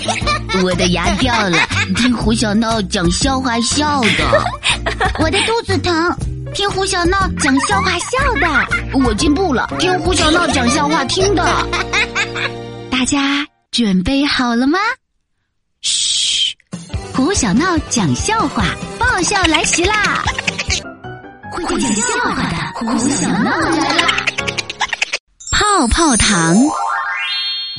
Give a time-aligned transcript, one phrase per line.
[0.62, 1.58] 我的牙掉了，
[1.96, 4.44] 听胡小闹讲笑话笑的。
[5.18, 6.16] 我的肚子疼，
[6.54, 8.46] 听胡小闹讲笑话笑的。
[9.04, 11.44] 我进步了，听胡小闹讲笑话听的。
[12.90, 14.78] 大家准备好了吗？
[15.82, 16.54] 嘘，
[17.14, 18.64] 胡小闹讲笑话，
[18.98, 20.22] 爆笑来袭啦！
[21.52, 22.02] 会讲笑
[22.34, 24.06] 话的胡小闹来啦！
[25.52, 26.54] 泡泡糖，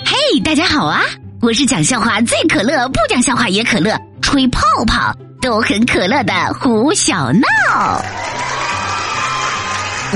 [0.05, 1.03] 嘿，大家好啊！
[1.39, 8.01] 我是讲笑话最可乐，不讲笑话也可乐，吹泡泡都很可乐的胡小闹。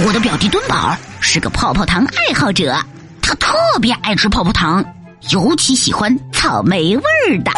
[0.04, 2.76] 我的表弟墩宝是个泡泡糖爱好者，
[3.22, 4.84] 他特别爱吃泡泡糖，
[5.30, 7.52] 尤其喜欢草莓味儿的。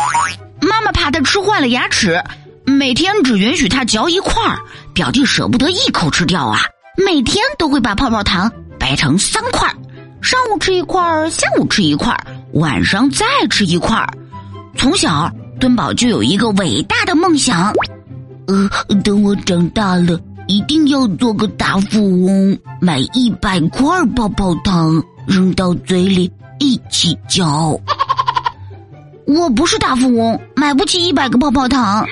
[0.59, 2.21] 妈妈怕他吃坏了牙齿，
[2.65, 4.59] 每天只允许他嚼一块儿。
[4.93, 6.59] 表弟舍不得一口吃掉啊，
[6.97, 9.73] 每天都会把泡泡糖掰成三块儿，
[10.21, 12.25] 上午吃一块儿，下午吃一块儿。
[12.53, 14.07] 晚上再吃一块儿。
[14.75, 17.73] 从小，墩宝就有一个伟大的梦想，
[18.47, 18.69] 呃，
[19.03, 27.79] 等我长大了，一定要做个大富翁，买一百块泡泡糖，扔到嘴里一起嚼。
[29.25, 32.05] 我不是大富翁，买不起一百个泡泡糖。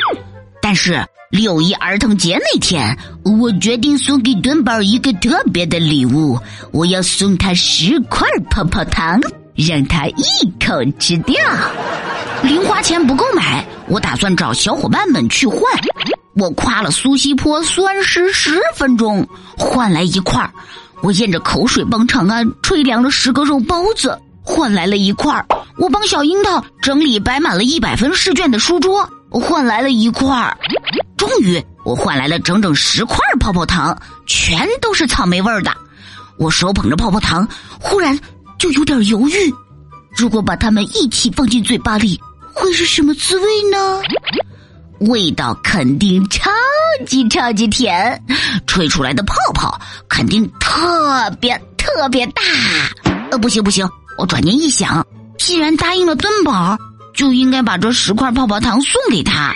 [0.61, 6.39] 但是六一儿童节那天，我决定送给墩宝一个特别的礼物，
[6.71, 9.19] 我要送他十块泡泡糖。
[9.61, 10.23] 让他一
[10.59, 11.35] 口吃掉，
[12.41, 15.59] 零花钱不够买，我打算找小伙伴们去换。
[16.33, 20.49] 我夸了苏西坡酸诗十分钟，换来一块儿；
[21.01, 25.45] 我咽着口水帮长安吹凉了十个肉包子，换来了一块儿；
[25.77, 30.57] 我帮小樱桃整理摆满了一百分试卷的书桌，换来了一块儿。
[31.17, 33.95] 终于，我换来了整整十块泡泡糖，
[34.25, 35.71] 全都是草莓味儿的。
[36.37, 37.47] 我手捧着泡泡糖，
[37.79, 38.17] 忽然。
[38.61, 39.51] 就有点犹豫，
[40.15, 42.21] 如果把它们一起放进嘴巴里，
[42.53, 43.99] 会是什么滋味呢？
[45.09, 46.51] 味道肯定超
[47.07, 48.23] 级超级甜，
[48.67, 52.43] 吹出来的泡泡肯定特别特别大。
[53.31, 53.89] 呃，不行不行，
[54.19, 55.03] 我转念一想，
[55.39, 56.77] 既然答应了墩宝，
[57.15, 59.51] 就应该把这十块泡泡糖送给他。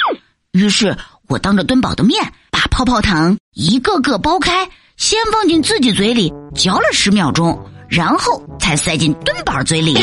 [0.52, 4.68] 于是我当着墩宝的面，把泡泡糖一个个剥开，
[4.98, 7.64] 先放进自己嘴里嚼了十秒钟。
[7.88, 9.96] 然后才塞进墩宝嘴里，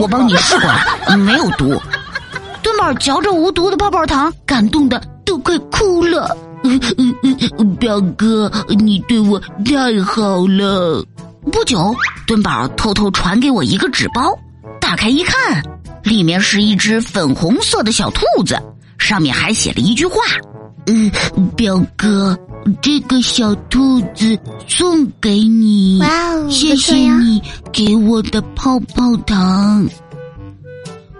[0.00, 1.80] 我帮你试过了，没有毒。
[2.62, 6.36] 墩宝嚼着无毒的泡泡糖，感动的都快哭了。
[7.78, 11.04] 表哥，你对我太好了。
[11.52, 11.94] 不久，
[12.26, 14.36] 墩宝偷偷传给我一个纸包，
[14.80, 15.62] 打开一看，
[16.02, 18.60] 里面是一只粉红色的小兔子，
[18.98, 20.16] 上面还写了一句话
[20.86, 21.10] ：“嗯，
[21.56, 22.36] 表哥。”
[22.80, 27.42] 这个小兔子送给你，哇哦谢谢你
[27.72, 29.86] 给我的泡泡糖。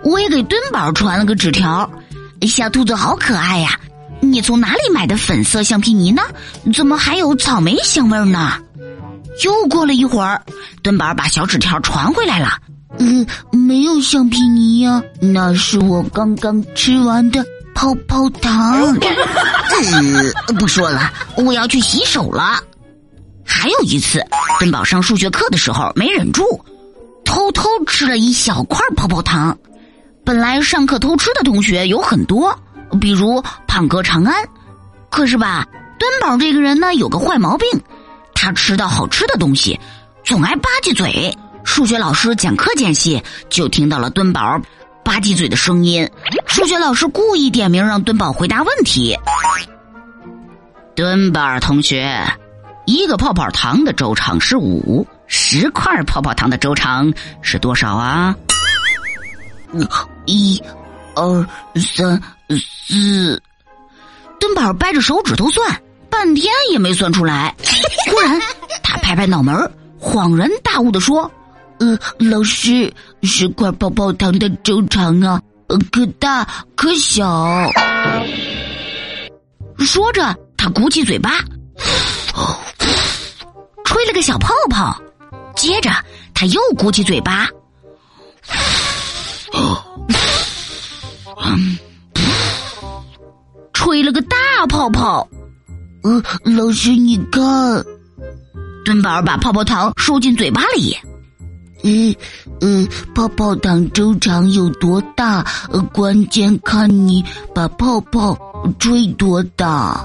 [0.04, 1.90] 我也给墩宝传了个纸条，
[2.42, 3.78] 小兔子好可爱呀！
[4.20, 6.22] 你从哪里买的粉色橡皮泥呢？
[6.74, 8.52] 怎么还有草莓香味呢？
[9.44, 10.42] 又过了一会儿，
[10.82, 12.58] 墩宝把小纸条传回来了。
[12.98, 17.44] 嗯，没有橡皮泥呀，那是我刚刚吃完的。
[17.78, 22.60] 泡泡糖，呃， 不说了，我要去洗手了。
[23.46, 24.20] 还有一次，
[24.58, 26.42] 墩宝上数学课的时候没忍住，
[27.24, 29.56] 偷偷吃了一小块泡泡糖。
[30.24, 32.58] 本来上课偷吃的同学有很多，
[33.00, 34.34] 比如胖哥长安。
[35.08, 35.64] 可是吧，
[36.00, 37.68] 墩宝这个人呢有个坏毛病，
[38.34, 39.78] 他吃到好吃的东西，
[40.24, 41.32] 总爱吧唧嘴。
[41.62, 44.60] 数学老师讲课间隙，就听到了墩宝。
[45.04, 46.10] 吧唧嘴的声音，
[46.58, 49.16] 数学老师故意点名让墩宝回答问题。
[50.96, 52.20] 墩宝同学，
[52.84, 58.34] 一个泡泡糖的周长是五，十块泡泡糖的周长是多少啊？
[60.26, 60.60] 一、
[61.14, 62.20] 二、三、
[62.58, 63.40] 四。
[64.40, 65.80] 墩宝掰着手指头算，
[66.10, 67.54] 半天也没算出来。
[68.10, 68.36] 忽然，
[68.82, 69.54] 他拍拍脑门，
[70.00, 71.30] 恍然大悟的说。
[71.78, 72.92] 呃，老师，
[73.22, 75.40] 十块泡泡糖的周长啊，
[75.90, 77.70] 可大可小。
[79.78, 81.30] 说着，他鼓起嘴巴，
[83.84, 85.00] 吹了个小泡泡。
[85.54, 85.90] 接着，
[86.34, 87.48] 他又鼓起嘴巴，
[93.72, 94.36] 吹了个大
[94.68, 95.28] 泡泡。
[96.04, 97.84] 呃，老师，你看，
[98.84, 100.96] 墩宝把泡泡糖收进嘴巴里。
[101.82, 102.14] 嗯
[102.60, 105.44] 嗯，泡泡糖周长有多大？
[105.92, 108.36] 关键看你把泡泡
[108.78, 110.02] 吹多大。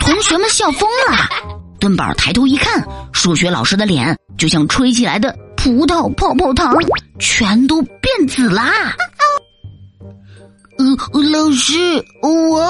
[0.00, 1.16] 同学们笑疯了。
[1.78, 2.82] 墩宝抬头一看，
[3.12, 6.74] 数学老师的脸就像吹起来的葡萄、泡泡糖
[7.18, 8.72] 全都变紫啦。
[10.78, 10.84] 呃，
[11.22, 12.60] 老师，我，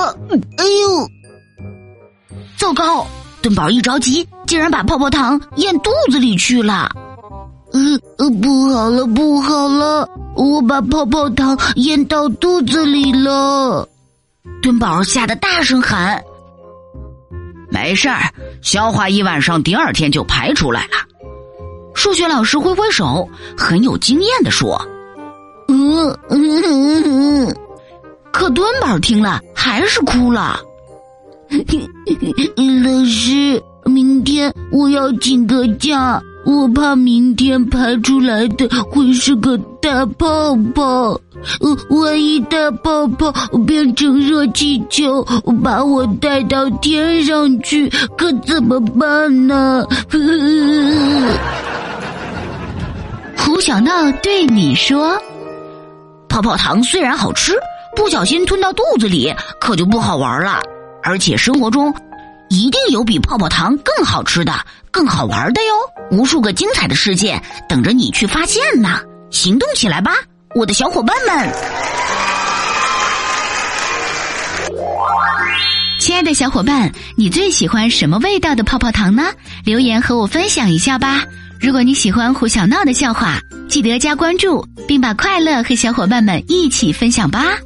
[0.59, 1.09] 哎呦，
[2.57, 3.07] 糟糕！
[3.43, 6.91] 墩宝一着急，竟然把泡泡糖咽肚子里去了。
[7.73, 7.81] 呃
[8.19, 13.87] 呃，不好了，不好了，我把泡泡糖咽到肚子里了。
[14.63, 16.23] 墩宝吓得大声喊
[17.69, 18.33] ：“没事儿，
[18.63, 20.97] 消化一晚上，第二天就排出来了。”
[21.95, 24.81] 数学老师挥挥手，很有经验的说
[25.69, 27.57] ：“嗯嗯嗯。”
[28.33, 30.61] 可墩宝听了还是哭了。
[31.51, 41.21] 老师，明天我要请个假，我怕明天排出来的会是个大泡泡。
[41.61, 43.33] 呃，万一大泡泡
[43.67, 45.25] 变成热气球，
[45.63, 49.87] 把我带到天上去，可怎么办呢？
[53.37, 53.91] 胡小闹
[54.23, 55.17] 对你说
[56.29, 57.53] ：“泡泡糖虽然好吃。”
[57.95, 60.61] 不小心吞到肚子里，可就不好玩了。
[61.03, 61.95] 而且生活中，
[62.49, 64.53] 一定有比泡泡糖更好吃的、
[64.91, 66.17] 更好玩的哟！
[66.17, 69.01] 无数个精彩的世界等着你去发现呢！
[69.31, 70.13] 行动起来吧，
[70.55, 71.53] 我的小伙伴们！
[75.99, 79.33] 亲爱的小伙伴，你最喜欢什么味道的泡泡糖呢？
[79.65, 81.25] 留言和我分享一下吧！
[81.61, 87.59] 如果你喜欢胡小闹的笑话，记得加关注，并把快乐和小伙伴们一起分享吧！